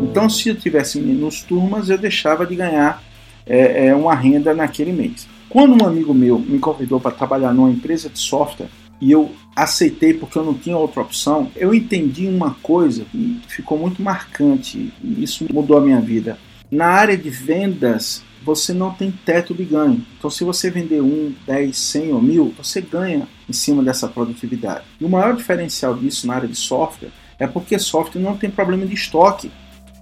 então, 0.00 0.28
se 0.28 0.48
eu 0.48 0.56
tivesse 0.56 1.00
menos 1.00 1.42
turmas, 1.42 1.88
eu 1.90 1.98
deixava 1.98 2.46
de 2.46 2.54
ganhar 2.54 3.02
é, 3.46 3.86
é, 3.86 3.94
uma 3.94 4.14
renda 4.14 4.54
naquele 4.54 4.92
mês. 4.92 5.28
Quando 5.48 5.82
um 5.82 5.86
amigo 5.86 6.12
meu 6.12 6.38
me 6.38 6.58
convidou 6.58 7.00
para 7.00 7.10
trabalhar 7.10 7.52
numa 7.52 7.70
empresa 7.70 8.08
de 8.08 8.18
software 8.18 8.68
e 9.00 9.10
eu 9.10 9.32
aceitei 9.56 10.12
porque 10.12 10.38
eu 10.38 10.44
não 10.44 10.54
tinha 10.54 10.76
outra 10.76 11.00
opção, 11.00 11.50
eu 11.56 11.72
entendi 11.72 12.26
uma 12.26 12.54
coisa 12.62 13.04
que 13.10 13.40
ficou 13.48 13.78
muito 13.78 14.02
marcante 14.02 14.92
e 15.02 15.22
isso 15.22 15.46
mudou 15.52 15.78
a 15.78 15.80
minha 15.80 16.00
vida. 16.00 16.38
Na 16.70 16.86
área 16.86 17.16
de 17.16 17.30
vendas, 17.30 18.22
você 18.42 18.72
não 18.72 18.92
tem 18.92 19.10
teto 19.10 19.54
de 19.54 19.64
ganho. 19.64 20.04
Então, 20.18 20.30
se 20.30 20.44
você 20.44 20.70
vender 20.70 21.00
1, 21.00 21.34
10, 21.46 21.76
100 21.76 22.12
ou 22.12 22.22
1000, 22.22 22.54
você 22.56 22.80
ganha 22.80 23.26
em 23.48 23.52
cima 23.52 23.82
dessa 23.82 24.06
produtividade. 24.06 24.84
E 25.00 25.04
o 25.04 25.08
maior 25.08 25.34
diferencial 25.34 25.94
disso 25.94 26.26
na 26.26 26.34
área 26.34 26.48
de 26.48 26.56
software 26.56 27.10
é 27.38 27.46
porque 27.46 27.78
software 27.78 28.20
não 28.20 28.36
tem 28.36 28.50
problema 28.50 28.84
de 28.84 28.94
estoque. 28.94 29.50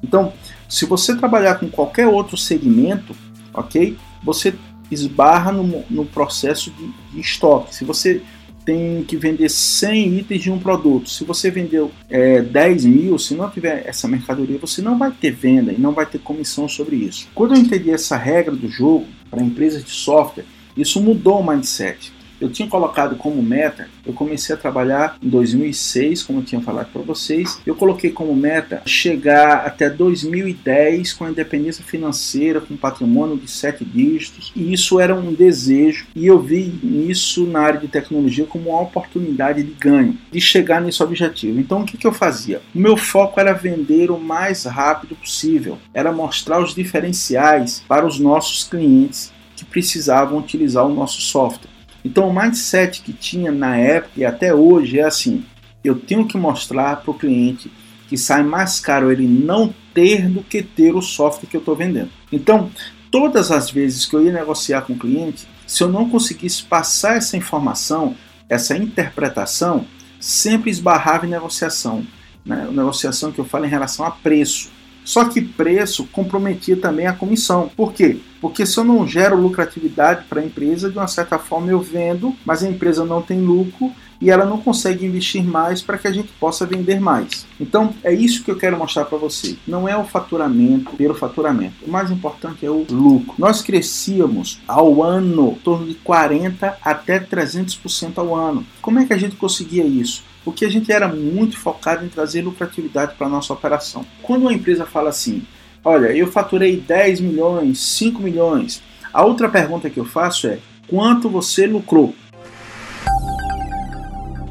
Então, 0.07 0.33
se 0.69 0.87
você 0.87 1.17
trabalhar 1.17 1.57
com 1.57 1.69
qualquer 1.69 2.07
outro 2.07 2.37
segmento, 2.37 3.15
ok? 3.53 3.97
Você 4.23 4.55
esbarra 4.91 5.51
no, 5.51 5.85
no 5.91 6.07
processo 6.07 6.71
de, 6.71 6.93
de 7.13 7.21
estoque. 7.21 7.75
Se 7.75 7.85
você 7.85 8.23
tem 8.65 9.05
que 9.05 9.17
vender 9.17 9.49
100 9.49 10.19
itens 10.19 10.43
de 10.43 10.51
um 10.51 10.59
produto. 10.59 11.09
Se 11.09 11.23
você 11.23 11.53
vendeu 11.53 11.93
é, 12.11 12.43
10 12.43 12.85
mil, 12.85 13.19
se 13.19 13.35
não 13.35 13.49
tiver 13.49 13.87
essa 13.87 14.09
mercadoria, 14.09 14.59
você 14.59 14.83
não 14.83 14.99
vai 14.99 15.13
ter 15.13 15.31
venda 15.31 15.73
e 15.73 15.79
não 15.79 15.93
vai 15.93 16.05
ter 16.05 16.19
comissão 16.19 16.69
sobre 16.69 16.97
isso. 16.97 17.29
Quando 17.33 17.55
eu 17.55 17.61
entendi 17.61 17.93
essa 17.93 18.17
regra 18.17 18.55
do 18.55 18.69
jogo 18.69 19.07
para 19.31 19.41
empresas 19.41 19.85
de 19.85 19.93
software, 19.93 20.45
isso 20.77 21.01
mudou 21.01 21.41
o 21.41 21.47
mindset. 21.47 22.13
Eu 22.41 22.51
tinha 22.51 22.69
colocado 22.69 23.17
como 23.17 23.43
meta, 23.43 23.89
eu 24.05 24.13
comecei 24.13 24.55
a 24.55 24.59
trabalhar 24.59 25.17
em 25.23 25.29
2006, 25.29 26.23
como 26.23 26.41
eu 26.41 26.45
tinha 26.45 26.61
falado 26.61 26.91
para 26.93 27.03
vocês. 27.03 27.61
Eu 27.67 27.75
coloquei 27.75 28.11
como 28.11 28.35
meta 28.35 28.83
chegar 28.87 29.67
até 29.67 29.89
2010 29.89 31.13
com 31.15 31.25
a 31.25 31.31
independência 31.31 31.85
financeira, 31.85 32.61
com 32.61 32.77
patrimônio 32.77 33.37
de 33.37 33.51
sete 33.51 33.85
dígitos. 33.85 34.53
E 34.55 34.73
isso 34.73 35.01
era 35.01 35.15
um 35.15 35.33
desejo, 35.33 36.07
e 36.15 36.27
eu 36.27 36.39
vi 36.39 36.79
isso 37.09 37.47
na 37.47 37.61
área 37.61 37.81
de 37.81 37.89
tecnologia 37.89 38.47
como 38.47 38.71
uma 38.71 38.83
oportunidade 38.83 39.63
de 39.63 39.73
ganho, 39.73 40.19
de 40.31 40.41
chegar 40.41 40.81
nesse 40.81 41.03
objetivo. 41.03 41.59
Então, 41.59 41.81
o 41.81 41.85
que, 41.85 41.97
que 41.97 42.07
eu 42.07 42.13
fazia? 42.13 42.61
O 42.75 42.79
meu 42.79 42.97
foco 42.97 43.41
era 43.41 43.53
vender 43.53 44.11
o 44.11 44.19
mais 44.19 44.65
rápido 44.65 45.17
possível, 45.17 45.79
era 45.93 46.13
mostrar 46.13 46.63
os 46.63 46.75
diferenciais 46.75 47.83
para 47.89 48.07
os 48.07 48.19
nossos 48.19 48.65
clientes 48.65 49.33
que 49.57 49.65
precisavam 49.65 50.39
utilizar 50.39 50.87
o 50.87 50.95
nosso 50.95 51.21
software. 51.21 51.76
Então 52.07 52.29
o 52.29 52.33
mindset 52.33 53.03
que 53.03 53.13
tinha 53.13 53.51
na 53.51 53.77
época 53.77 54.13
e 54.21 54.25
até 54.25 54.55
hoje 54.55 55.01
é 55.01 55.03
assim: 55.03 55.45
eu 55.83 55.97
tenho 55.97 56.25
que 56.25 56.39
mostrar 56.39 57.03
para 57.03 57.11
o 57.11 57.19
cliente 57.19 57.69
que 58.09 58.17
sai 58.17 58.45
mais 58.45 58.79
caro 58.79 59.11
ele 59.11 59.27
não 59.27 59.75
ter 59.93 60.29
do 60.29 60.41
que 60.41 60.63
ter 60.63 60.95
o 60.95 61.03
software 61.03 61.49
que 61.49 61.57
eu 61.57 61.59
estou 61.59 61.75
vendendo. 61.75 62.11
Então, 62.31 62.71
todas 63.11 63.51
as 63.51 63.69
vezes 63.73 64.07
que 64.07 64.15
eu 64.15 64.25
ia 64.25 64.33
negociar 64.33 64.83
com 64.83 64.93
o 64.93 64.99
cliente, 64.99 65.49
se 65.67 65.83
eu 65.83 65.89
não 65.89 66.09
conseguisse 66.09 66.63
passar 66.63 67.17
essa 67.17 67.37
informação, 67.37 68.15
essa 68.49 68.77
interpretação, 68.77 69.85
sempre 70.21 70.71
esbarrava 70.71 71.27
em 71.27 71.31
negociação. 71.31 72.07
Né? 72.45 72.69
Negociação 72.71 73.33
que 73.33 73.41
eu 73.41 73.45
falo 73.45 73.65
em 73.65 73.71
relação 73.71 74.07
a 74.07 74.13
preço. 74.13 74.71
Só 75.07 75.25
que 75.27 75.41
preço 75.41 76.05
comprometia 76.11 76.77
também 76.77 77.07
a 77.07 77.13
comissão. 77.13 77.71
Por 77.77 77.93
quê? 77.93 78.19
Porque 78.41 78.67
se 78.67 78.77
eu 78.77 78.83
não 78.83 79.07
gero 79.07 79.41
lucratividade 79.41 80.25
para 80.29 80.41
a 80.41 80.45
empresa, 80.45 80.91
de 80.91 80.99
uma 80.99 81.07
certa 81.07 81.39
forma 81.39 81.71
eu 81.71 81.81
vendo, 81.81 82.35
mas 82.45 82.65
a 82.65 82.69
empresa 82.69 83.05
não 83.05 83.23
tem 83.23 83.41
lucro 83.41 83.93
e 84.21 84.31
ela 84.31 84.45
não 84.45 84.59
consegue 84.59 85.07
investir 85.07 85.45
mais 85.45 85.81
para 85.81 85.97
que 85.97 86.09
a 86.09 86.13
gente 86.13 86.33
possa 86.41 86.67
vender 86.67 87.01
mais. 87.01 87.47
Então 87.61 87.95
é 88.03 88.13
isso 88.13 88.43
que 88.43 88.51
eu 88.51 88.57
quero 88.57 88.77
mostrar 88.77 89.05
para 89.05 89.17
você. 89.17 89.57
Não 89.67 89.89
é 89.89 89.97
o 89.97 90.05
faturamento 90.05 90.91
pelo 90.97 91.15
faturamento. 91.15 91.85
O 91.87 91.91
mais 91.91 92.11
importante 92.11 92.67
é 92.67 92.71
o 92.71 92.85
lucro. 92.91 93.35
Nós 93.39 93.63
crescíamos 93.63 94.61
ao 94.67 95.03
ano 95.05 95.53
em 95.53 95.61
torno 95.63 95.87
de 95.87 95.95
40 95.95 96.79
até 96.83 97.21
300% 97.21 98.19
ao 98.19 98.35
ano. 98.35 98.67
Como 98.83 98.99
é 98.99 99.05
que 99.05 99.13
a 99.13 99.19
gente 99.19 99.37
conseguia 99.37 99.85
isso? 99.85 100.25
Porque 100.47 100.65
a 100.65 100.71
gente 100.71 100.93
era 100.93 101.09
muito 101.09 101.59
focado 101.59 102.05
em 102.05 102.09
trazer 102.09 102.43
lucratividade 102.43 103.17
para 103.17 103.27
a 103.27 103.31
nossa 103.31 103.53
operação. 103.53 104.07
Quando 104.23 104.43
uma 104.43 104.53
empresa 104.53 104.87
fala 104.87 105.11
assim, 105.11 105.43
olha, 105.85 106.17
eu 106.17 106.29
faturei 106.29 106.77
10 106.77 107.19
milhões, 107.19 107.81
5 107.81 108.23
milhões, 108.23 108.81
a 109.13 109.25
outra 109.25 109.49
pergunta 109.49 109.91
que 109.91 109.99
eu 109.99 110.05
faço 110.05 110.47
é, 110.47 110.61
quanto 110.87 111.29
você 111.29 111.67
lucrou? 111.67 112.15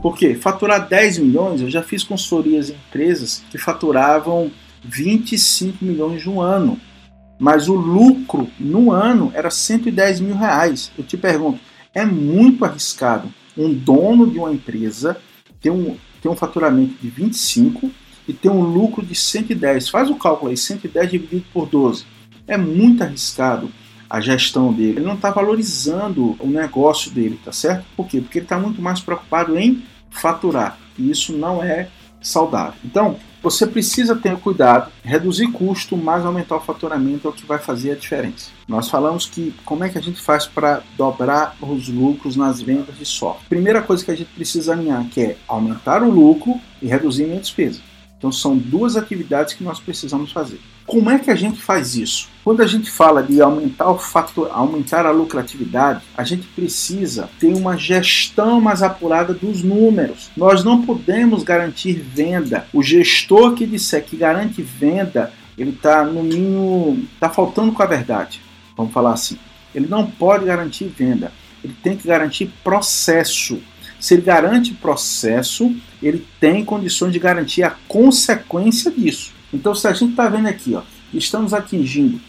Porque 0.01 0.35
faturar 0.35 0.85
10 0.85 1.19
milhões, 1.19 1.61
eu 1.61 1.69
já 1.69 1.81
fiz 1.81 2.03
consultorias 2.03 2.69
em 2.69 2.73
empresas 2.73 3.41
que 3.49 3.57
faturavam 3.57 4.51
25 4.83 5.77
milhões 5.85 6.27
um 6.27 6.41
ano. 6.41 6.77
Mas 7.39 7.69
o 7.69 7.73
lucro 7.73 8.49
no 8.59 8.91
ano 8.91 9.31
era 9.33 9.49
110 9.49 10.19
mil 10.19 10.35
reais. 10.35 10.91
Eu 10.97 11.05
te 11.05 11.15
pergunto, 11.15 11.61
é 11.93 12.03
muito 12.03 12.65
arriscado 12.65 13.29
um 13.57 13.73
dono 13.73 14.29
de 14.29 14.37
uma 14.37 14.51
empresa 14.51 15.15
tem 15.65 15.71
um, 15.71 15.97
tem 16.21 16.31
um 16.31 16.35
faturamento 16.35 16.93
de 17.01 17.09
25 17.09 17.89
e 18.27 18.33
tem 18.33 18.51
um 18.51 18.61
lucro 18.61 19.03
de 19.03 19.15
110. 19.15 19.89
Faz 19.89 20.11
o 20.11 20.15
cálculo 20.15 20.51
aí, 20.51 20.57
110 20.57 21.09
dividido 21.09 21.45
por 21.51 21.67
12. 21.67 22.05
É 22.45 22.55
muito 22.55 23.03
arriscado 23.03 23.71
a 24.07 24.21
gestão 24.21 24.71
dele. 24.71 24.99
Ele 24.99 25.05
não 25.07 25.15
está 25.15 25.31
valorizando 25.31 26.35
o 26.39 26.45
negócio 26.45 27.09
dele, 27.09 27.39
tá 27.43 27.51
certo? 27.51 27.83
Por 27.97 28.07
quê? 28.07 28.21
Porque 28.21 28.37
ele 28.37 28.45
está 28.45 28.59
muito 28.59 28.79
mais 28.79 28.99
preocupado 28.99 29.57
em 29.57 29.83
faturar. 30.11 30.77
E 30.99 31.09
isso 31.09 31.33
não 31.33 31.63
é 31.63 31.87
saudável. 32.21 32.79
Então, 32.85 33.17
você 33.45 33.67
precisa 33.67 34.15
ter 34.15 34.35
cuidado, 34.37 34.91
reduzir 35.03 35.51
custo, 35.51 35.95
mas 35.95 36.25
aumentar 36.25 36.55
o 36.55 36.61
faturamento 36.61 37.27
é 37.27 37.29
o 37.29 37.33
que 37.33 37.45
vai 37.45 37.59
fazer 37.59 37.91
a 37.91 37.95
diferença. 37.95 38.49
Nós 38.67 38.89
falamos 38.89 39.27
que 39.27 39.53
como 39.63 39.83
é 39.83 39.89
que 39.89 39.99
a 39.99 40.01
gente 40.01 40.19
faz 40.19 40.47
para 40.47 40.81
dobrar 40.97 41.55
os 41.61 41.87
lucros 41.87 42.35
nas 42.35 42.59
vendas 42.59 42.97
de 42.97 43.05
software. 43.05 43.47
Primeira 43.47 43.83
coisa 43.83 44.03
que 44.03 44.09
a 44.09 44.17
gente 44.17 44.31
precisa 44.31 44.73
alinhar 44.73 45.07
que 45.09 45.21
é 45.21 45.37
aumentar 45.47 46.01
o 46.01 46.09
lucro 46.09 46.59
e 46.81 46.87
reduzir 46.87 47.31
a 47.31 47.39
despesa. 47.39 47.81
Então 48.17 48.31
são 48.31 48.57
duas 48.57 48.95
atividades 48.95 49.53
que 49.53 49.63
nós 49.63 49.79
precisamos 49.79 50.31
fazer. 50.31 50.59
Como 50.85 51.09
é 51.09 51.17
que 51.17 51.31
a 51.31 51.35
gente 51.35 51.61
faz 51.61 51.95
isso? 51.95 52.29
Quando 52.43 52.61
a 52.61 52.67
gente 52.67 52.91
fala 52.91 53.23
de 53.23 53.41
aumentar 53.41 53.89
o 53.89 53.97
fator, 53.97 54.49
aumentar 54.51 55.05
a 55.05 55.11
lucratividade, 55.11 56.03
a 56.15 56.23
gente 56.23 56.45
precisa 56.47 57.27
ter 57.39 57.53
uma 57.55 57.75
gestão 57.75 58.61
mais 58.61 58.83
apurada 58.83 59.33
dos 59.33 59.63
números. 59.63 60.29
Nós 60.37 60.63
não 60.63 60.83
podemos 60.85 61.43
garantir 61.43 61.93
venda. 61.93 62.67
O 62.71 62.83
gestor 62.83 63.55
que 63.55 63.65
disser 63.65 64.05
que 64.05 64.15
garante 64.15 64.61
venda, 64.61 65.33
ele 65.57 65.71
está 65.71 66.05
no 66.05 66.23
mínimo, 66.23 67.03
está 67.13 67.29
faltando 67.29 67.71
com 67.71 67.81
a 67.81 67.87
verdade. 67.87 68.39
Vamos 68.77 68.93
falar 68.93 69.13
assim. 69.13 69.37
Ele 69.73 69.87
não 69.87 70.05
pode 70.05 70.45
garantir 70.45 70.85
venda. 70.85 71.31
Ele 71.63 71.75
tem 71.81 71.97
que 71.97 72.07
garantir 72.07 72.51
processo. 72.63 73.59
Se 74.05 74.13
ele 74.13 74.21
garante 74.21 74.71
processo, 74.71 75.75
ele 75.99 76.23
tem 76.39 76.63
condições 76.63 77.11
de 77.11 77.17
garantir 77.17 77.63
a 77.63 77.71
consequência 77.87 78.91
disso. 78.91 79.33
Então, 79.51 79.73
se 79.73 79.87
a 79.87 79.93
gente 79.93 80.11
está 80.11 80.29
vendo 80.29 80.47
aqui, 80.47 80.75
ó, 80.75 80.83
estamos 81.11 81.55
atingindo 81.55 82.21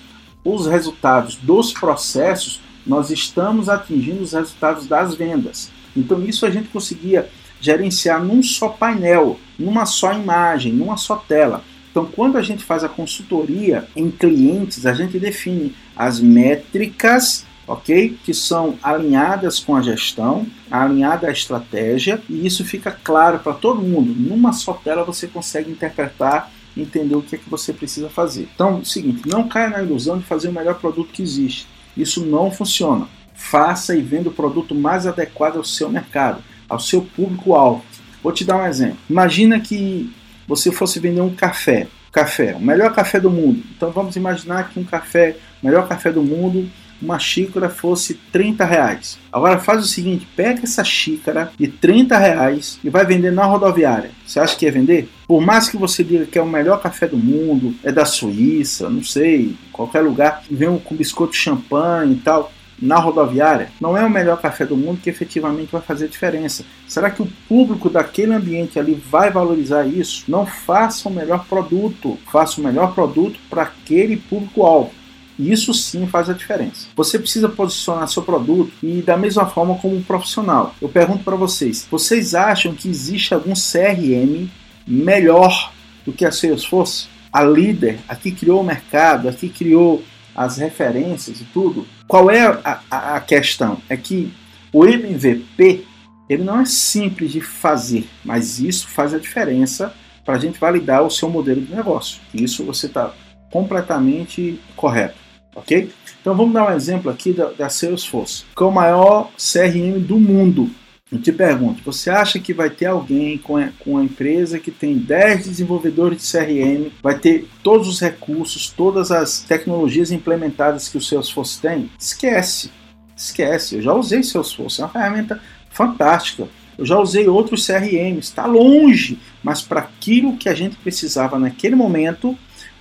os 0.43 0.67
resultados 0.67 1.37
dos 1.37 1.75
processos, 1.75 2.63
nós 2.87 3.11
estamos 3.11 3.69
atingindo 3.69 4.23
os 4.23 4.33
resultados 4.33 4.87
das 4.87 5.15
vendas. 5.15 5.71
Então, 5.95 6.25
isso 6.25 6.47
a 6.47 6.51
gente 6.51 6.71
conseguia 6.71 7.29
gerenciar 7.61 8.25
num 8.25 8.43
só 8.43 8.71
painel, 8.71 9.39
numa 9.59 9.85
só 9.85 10.15
imagem, 10.15 10.73
numa 10.73 10.97
só 10.97 11.17
tela. 11.17 11.63
Então, 11.91 12.07
quando 12.07 12.39
a 12.39 12.43
gente 12.43 12.65
faz 12.65 12.85
a 12.85 12.89
consultoria 12.89 13.87
em 13.95 14.11
clientes, 14.11 14.87
a 14.87 14.95
gente 14.95 15.19
define 15.19 15.75
as 15.95 16.21
métricas 16.21 17.45
ok? 17.67 18.17
Que 18.25 18.33
são 18.33 18.79
alinhadas 18.83 19.59
com 19.59 19.75
a 19.75 19.83
gestão, 19.83 20.47
alinhada 20.71 21.29
à 21.29 21.33
estratégia, 21.33 22.21
e 22.29 22.47
isso 22.47 22.65
fica 22.65 22.91
claro 22.91 23.39
para 23.41 23.53
todo 23.53 23.83
mundo. 23.83 24.15
Numa 24.15 24.53
só 24.53 24.73
tela 24.73 25.05
você 25.05 25.27
consegue 25.27 25.71
interpretar 25.71 26.51
e 26.77 26.83
entender 26.83 27.15
o 27.15 27.23
que 27.23 27.35
é 27.35 27.39
que 27.39 27.51
você 27.51 27.73
precisa 27.73 28.09
fazer. 28.09 28.49
Então, 28.55 28.77
é 28.77 28.81
o 28.81 28.85
seguinte, 28.85 29.23
não 29.27 29.49
caia 29.49 29.71
na 29.71 29.83
ilusão 29.83 30.19
de 30.19 30.25
fazer 30.25 30.49
o 30.49 30.53
melhor 30.53 30.75
produto 30.75 31.13
que 31.13 31.23
existe. 31.23 31.67
Isso 31.97 32.25
não 32.25 32.51
funciona. 32.51 33.09
Faça 33.35 33.97
e 33.97 34.03
venda 34.03 34.29
o 34.29 34.33
produto 34.33 34.75
mais 34.75 35.07
adequado 35.07 35.57
ao 35.57 35.65
seu 35.65 35.89
mercado, 35.89 36.43
ao 36.69 36.79
seu 36.79 37.03
público-alvo. 37.03 37.83
Vou 38.23 38.33
te 38.33 38.45
dar 38.45 38.57
um 38.57 38.67
exemplo. 38.67 38.99
Imagina 39.09 39.61
que 39.61 40.13
você 40.47 40.71
fosse 40.71 41.01
vender 41.01 41.21
um 41.21 41.35
café, 41.35 41.87
café, 42.13 42.55
o 42.55 42.61
melhor 42.61 42.95
café 42.95 43.21
do 43.21 43.31
mundo. 43.31 43.63
Então 43.77 43.91
vamos 43.91 44.17
imaginar 44.17 44.71
que 44.71 44.81
um 44.81 44.85
café, 44.85 45.37
o 45.63 45.67
melhor 45.67 45.87
café 45.89 46.11
do 46.11 46.23
mundo, 46.23 46.69
uma 47.01 47.19
xícara 47.19 47.69
fosse 47.69 48.15
30 48.33 48.65
reais. 48.65 49.19
Agora 49.33 49.59
faz 49.59 49.85
o 49.85 49.89
seguinte, 49.89 50.27
pega 50.37 50.63
essa 50.63 50.85
xícara 50.85 51.53
de 51.59 51.69
30 51.69 52.17
reais 52.17 52.79
e 52.83 52.91
vai 52.91 53.05
vender 53.05 53.31
na 53.31 53.45
rodoviária. 53.45 54.11
Você 54.27 54.41
acha 54.41 54.57
que 54.57 54.65
ia 54.65 54.73
vender? 54.73 55.09
Por 55.27 55.41
mais 55.41 55.69
que 55.69 55.77
você 55.77 56.03
diga 56.03 56.27
que 56.27 56.39
é 56.39 56.43
o 56.43 56.47
melhor 56.47 56.81
café 56.81 57.07
do 57.07 57.17
mundo, 57.17 57.75
é 57.83 57.91
da 57.93 58.05
Suíça, 58.05 58.89
não 58.89 59.03
sei, 59.03 59.57
qualquer 59.73 60.01
lugar, 60.01 60.43
vem 60.51 60.79
com 60.79 60.95
biscoito 60.95 61.35
champanhe 61.35 62.15
e 62.15 62.21
tal, 62.21 62.53
na 62.81 62.99
rodoviária, 62.99 63.71
não 63.81 63.97
é 63.97 64.05
o 64.05 64.11
melhor 64.11 64.41
café 64.41 64.65
do 64.65 64.77
mundo 64.77 65.01
que 65.03 65.11
efetivamente 65.11 65.73
vai 65.73 65.81
fazer 65.81 66.09
diferença. 66.09 66.65
Será 66.87 67.11
que 67.11 67.23
o 67.23 67.29
público 67.49 67.89
daquele 67.89 68.35
ambiente 68.35 68.79
ali 68.79 68.95
vai 68.95 69.31
valorizar 69.31 69.87
isso? 69.87 70.25
Não 70.29 70.47
faça 70.47 71.09
o 71.09 71.13
melhor 71.13 71.47
produto, 71.47 72.19
faça 72.31 72.61
o 72.61 72.65
melhor 72.65 72.95
produto 72.95 73.39
para 73.49 73.63
aquele 73.63 74.17
público-alvo. 74.17 74.93
E 75.39 75.53
isso 75.53 75.73
sim 75.75 76.07
faz 76.07 76.31
a 76.31 76.33
diferença. 76.33 76.89
Você 76.97 77.19
precisa 77.19 77.49
posicionar 77.49 78.09
seu 78.09 78.23
produto 78.23 78.73
e 78.83 79.03
da 79.03 79.17
mesma 79.17 79.47
forma 79.47 79.77
como 79.77 79.97
um 79.97 80.03
profissional. 80.03 80.75
Eu 80.81 80.89
pergunto 80.89 81.25
para 81.25 81.37
vocês: 81.37 81.87
vocês 81.91 82.35
acham 82.35 82.75
que 82.75 82.89
existe 82.89 83.35
algum 83.35 83.53
CRM 83.53 84.49
melhor 84.87 85.73
do 86.05 86.13
que 86.13 86.25
a 86.25 86.33
Salesforce? 86.33 87.09
a 87.37 87.43
líder, 87.43 87.99
a 88.09 88.17
que 88.17 88.33
criou 88.33 88.63
o 88.63 88.65
mercado, 88.65 89.29
a 89.29 89.33
que 89.33 89.51
criou 89.51 90.03
as 90.35 90.57
referências 90.57 91.39
e 91.39 91.45
tudo. 91.45 91.87
Qual 92.09 92.31
é 92.31 92.47
a, 92.47 92.81
a, 92.91 93.17
a 93.17 93.21
questão? 93.21 93.77
É 93.91 93.97
que 93.97 94.33
o 94.73 94.87
MVP 94.87 95.85
ele 96.31 96.43
não 96.43 96.59
é 96.59 96.65
simples 96.65 97.31
de 97.31 97.43
fazer, 97.43 98.09
mas 98.25 98.59
isso 98.59 98.89
faz 98.89 99.13
a 99.13 99.19
diferença 99.19 99.95
para 100.25 100.37
a 100.37 100.39
gente 100.39 100.59
validar 100.59 101.03
o 101.03 101.11
seu 101.11 101.29
modelo 101.29 101.61
de 101.61 101.75
negócio. 101.75 102.23
Isso 102.33 102.65
você 102.65 102.87
está 102.87 103.13
completamente 103.51 104.59
correto, 104.75 105.17
ok? 105.57 105.91
Então 106.21 106.37
vamos 106.37 106.53
dar 106.53 106.71
um 106.71 106.77
exemplo 106.77 107.11
aqui 107.11 107.33
da, 107.33 107.47
da 107.51 107.69
Salesforce, 107.69 108.45
que 108.57 108.63
é 108.63 108.67
o 108.67 108.71
maior 108.71 109.31
CRM 109.37 109.99
do 109.99 110.21
mundo. 110.21 110.71
Eu 111.11 111.21
te 111.21 111.31
pergunto, 111.31 111.85
você 111.85 112.11
acha 112.11 112.39
que 112.41 112.53
vai 112.53 112.69
ter 112.69 112.87
alguém 112.87 113.39
com 113.39 113.57
a, 113.57 113.69
com 113.79 114.03
empresa 114.03 114.59
que 114.59 114.73
tem 114.73 114.99
10 114.99 115.47
desenvolvedores 115.47 116.21
de 116.21 116.31
CRM, 116.31 116.91
vai 117.01 117.17
ter 117.17 117.49
todos 117.63 117.87
os 117.87 118.01
recursos, 118.01 118.69
todas 118.69 119.13
as 119.13 119.39
tecnologias 119.39 120.11
implementadas 120.11 120.89
que 120.89 120.99
o 120.99 121.01
Salesforce 121.01 121.61
tem? 121.61 121.89
Esquece, 121.97 122.73
esquece. 123.17 123.77
Eu 123.77 123.83
já 123.83 123.95
usei 123.95 124.25
Salesforce, 124.25 124.81
é 124.81 124.85
uma 124.85 124.91
ferramenta 124.91 125.41
fantástica. 125.71 126.49
Eu 126.77 126.85
já 126.85 126.99
usei 126.99 127.29
outros 127.29 127.65
CRMs, 127.65 128.29
está 128.29 128.45
longe, 128.45 129.19
mas 129.45 129.63
para 129.63 129.81
aquilo 129.81 130.37
que 130.37 130.49
a 130.49 130.55
gente 130.55 130.77
precisava 130.77 131.39
naquele 131.39 131.77
momento, 131.77 132.37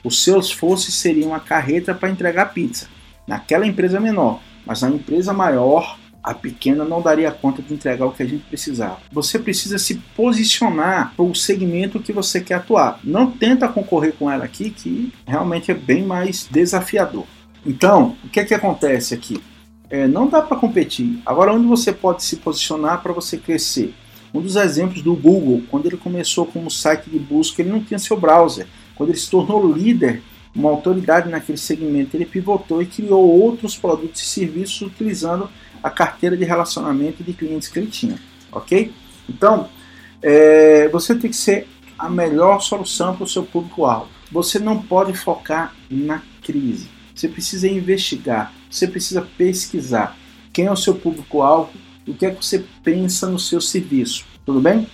o 0.06 0.12
Salesforce 0.12 0.92
seria 0.92 1.26
uma 1.26 1.40
carreta 1.40 1.92
para 1.96 2.12
entregar 2.12 2.54
pizza. 2.54 2.88
Naquela 3.28 3.66
empresa 3.66 4.00
menor, 4.00 4.40
mas 4.64 4.84
na 4.84 4.90
empresa 4.92 5.34
maior, 5.34 5.98
a 6.24 6.32
pequena 6.32 6.86
não 6.86 7.02
daria 7.02 7.32
conta 7.32 7.60
de 7.60 7.74
entregar 7.74 8.06
o 8.06 8.12
que 8.12 8.22
a 8.22 8.26
gente 8.26 8.44
precisava. 8.46 9.00
Você 9.12 9.40
precisa 9.40 9.80
se 9.80 9.96
posicionar 10.16 11.12
para 11.16 11.26
o 11.26 11.34
segmento 11.34 12.00
que 12.00 12.14
você 12.14 12.40
quer 12.40 12.56
atuar. 12.56 13.00
Não 13.04 13.32
tenta 13.32 13.68
concorrer 13.68 14.14
com 14.14 14.30
ela 14.30 14.46
aqui, 14.46 14.70
que 14.70 15.12
realmente 15.26 15.72
é 15.72 15.74
bem 15.74 16.04
mais 16.04 16.48
desafiador. 16.52 17.26
Então, 17.66 18.16
o 18.24 18.30
que 18.30 18.40
é 18.40 18.46
que 18.46 18.54
acontece 18.54 19.16
aqui? 19.16 19.42
É, 19.90 20.08
não 20.08 20.28
dá 20.28 20.40
para 20.40 20.58
competir. 20.58 21.20
Agora, 21.26 21.52
onde 21.52 21.66
você 21.66 21.92
pode 21.92 22.24
se 22.24 22.36
posicionar 22.36 23.02
para 23.02 23.12
você 23.12 23.38
crescer? 23.38 23.92
Um 24.32 24.42
dos 24.42 24.56
exemplos 24.56 25.02
do 25.02 25.16
Google, 25.16 25.64
quando 25.72 25.88
ele 25.88 25.98
começou 25.98 26.46
como 26.46 26.70
site 26.70 27.10
de 27.10 27.18
busca, 27.18 27.62
ele 27.62 27.72
não 27.72 27.84
tinha 27.84 27.98
seu 27.98 28.20
browser. 28.20 28.68
Quando 28.96 29.10
ele 29.10 29.18
se 29.18 29.30
tornou 29.30 29.72
líder, 29.72 30.22
uma 30.56 30.70
autoridade 30.70 31.30
naquele 31.30 31.58
segmento, 31.58 32.16
ele 32.16 32.26
pivotou 32.26 32.82
e 32.82 32.86
criou 32.86 33.28
outros 33.42 33.76
produtos 33.76 34.22
e 34.22 34.26
serviços 34.26 34.82
utilizando 34.82 35.50
a 35.84 35.90
carteira 35.90 36.38
de 36.38 36.46
relacionamento 36.46 37.24
de 37.24 37.34
clientes 37.34 37.68
que 37.68 37.78
ele 37.78 37.88
tinha, 37.88 38.18
ok? 38.52 38.94
Então, 39.30 39.70
é, 40.22 40.88
você 40.90 41.14
tem 41.14 41.30
que 41.30 41.36
ser 41.36 41.68
a 41.98 42.10
melhor 42.10 42.62
solução 42.62 43.16
para 43.16 43.24
o 43.24 43.28
seu 43.28 43.44
público-alvo. 43.44 44.08
Você 44.32 44.60
não 44.60 44.82
pode 44.82 45.14
focar 45.14 45.76
na 45.90 46.22
crise. 46.42 46.88
Você 47.14 47.28
precisa 47.28 47.68
investigar, 47.68 48.54
você 48.70 48.88
precisa 48.88 49.28
pesquisar 49.38 50.18
quem 50.52 50.66
é 50.66 50.72
o 50.72 50.76
seu 50.76 50.96
público-alvo, 50.96 51.72
o 52.08 52.14
que 52.14 52.26
é 52.26 52.32
que 52.32 52.44
você 52.44 52.64
pensa 52.84 53.28
no 53.28 53.40
seu 53.40 53.62
serviço. 53.62 54.26
Tudo 54.46 54.60
bem? 54.60 54.88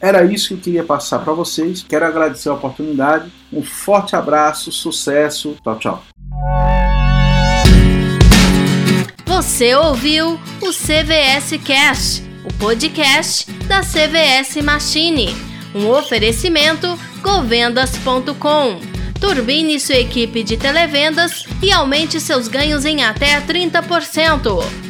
Era 0.00 0.24
isso 0.24 0.48
que 0.48 0.54
eu 0.54 0.58
queria 0.58 0.84
passar 0.84 1.18
para 1.20 1.32
vocês. 1.32 1.82
Quero 1.82 2.06
agradecer 2.06 2.48
a 2.48 2.54
oportunidade. 2.54 3.30
Um 3.52 3.62
forte 3.62 4.14
abraço, 4.14 4.70
sucesso. 4.70 5.56
Tchau, 5.62 5.78
tchau. 5.78 6.02
Você 9.26 9.74
ouviu 9.74 10.38
o 10.60 10.70
CVS 10.70 11.60
Cast, 11.64 12.22
o 12.44 12.52
podcast 12.54 13.50
da 13.66 13.80
CVS 13.80 14.56
Machine. 14.62 15.28
Um 15.74 15.88
oferecimento 15.90 16.98
govendas.com. 17.22 18.80
Turbine 19.20 19.80
sua 19.80 19.96
equipe 19.96 20.44
de 20.44 20.56
televendas 20.56 21.44
e 21.60 21.72
aumente 21.72 22.20
seus 22.20 22.46
ganhos 22.46 22.84
em 22.84 23.04
até 23.04 23.40
30%. 23.40 24.87